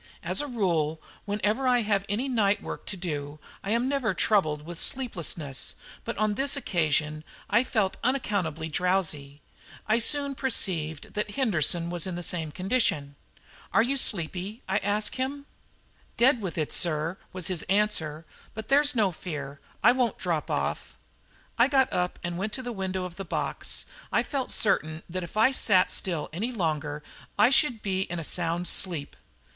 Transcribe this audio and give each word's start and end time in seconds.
As 0.23 0.41
a 0.41 0.47
rule, 0.47 0.99
whenever 1.25 1.67
I 1.67 1.81
have 1.83 2.05
any 2.09 2.27
night 2.27 2.63
work 2.63 2.87
to 2.87 2.97
do, 2.97 3.37
I 3.63 3.69
am 3.69 3.87
never 3.87 4.15
troubled 4.15 4.65
with 4.65 4.79
sleepiness, 4.81 5.75
but 6.03 6.17
on 6.17 6.33
this 6.33 6.57
occasion 6.57 7.23
I 7.51 7.63
felt 7.63 7.97
unaccountably 8.03 8.67
drowsy. 8.67 9.41
I 9.85 9.99
soon 9.99 10.33
perceived 10.33 11.13
that 11.13 11.35
Henderson 11.35 11.91
was 11.91 12.07
in 12.07 12.15
the 12.15 12.23
same 12.23 12.51
condition. 12.51 13.15
"Are 13.71 13.83
you 13.83 13.95
sleepy?" 13.95 14.63
I 14.67 14.79
asked 14.79 15.09
of 15.13 15.17
him. 15.19 15.45
"Dead 16.17 16.41
with 16.41 16.57
it, 16.57 16.71
sir," 16.73 17.19
was 17.31 17.45
his 17.45 17.61
answer; 17.69 18.25
"but 18.55 18.69
there's 18.69 18.95
no 18.95 19.11
fear, 19.11 19.59
I 19.83 19.91
won't 19.91 20.17
drop 20.17 20.49
off." 20.49 20.97
I 21.59 21.67
got 21.67 21.93
up 21.93 22.17
and 22.23 22.39
went 22.39 22.53
to 22.53 22.63
the 22.63 22.71
window 22.73 23.05
of 23.05 23.17
the 23.17 23.23
box. 23.23 23.85
I 24.11 24.23
felt 24.23 24.49
certain 24.49 25.03
that 25.07 25.21
if 25.23 25.37
I 25.37 25.51
sat 25.51 25.91
still 25.91 26.27
any 26.33 26.51
longer 26.51 27.03
I 27.37 27.51
should 27.51 27.83
be 27.83 28.01
in 28.01 28.17
a 28.17 28.23
sound 28.23 28.67
sleep. 28.67 29.15